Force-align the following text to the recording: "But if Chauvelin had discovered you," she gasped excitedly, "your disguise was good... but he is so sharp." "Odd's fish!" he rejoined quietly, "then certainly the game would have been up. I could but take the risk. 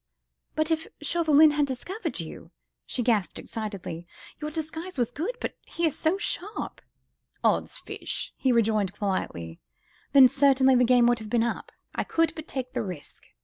"But 0.55 0.71
if 0.71 0.87
Chauvelin 1.03 1.51
had 1.51 1.67
discovered 1.67 2.19
you," 2.19 2.49
she 2.87 3.03
gasped 3.03 3.37
excitedly, 3.37 4.07
"your 4.39 4.49
disguise 4.49 4.97
was 4.97 5.11
good... 5.11 5.37
but 5.39 5.55
he 5.67 5.85
is 5.85 5.95
so 5.95 6.17
sharp." 6.17 6.81
"Odd's 7.43 7.77
fish!" 7.77 8.33
he 8.35 8.51
rejoined 8.51 8.97
quietly, 8.97 9.59
"then 10.13 10.27
certainly 10.27 10.73
the 10.73 10.85
game 10.85 11.05
would 11.05 11.19
have 11.19 11.29
been 11.29 11.43
up. 11.43 11.71
I 11.93 12.03
could 12.03 12.33
but 12.33 12.47
take 12.47 12.73
the 12.73 12.81
risk. 12.81 13.27